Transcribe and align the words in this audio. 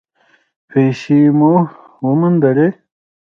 پیسې 0.69 1.19
مو 1.37 1.51
وموندلې؟ 2.05 2.67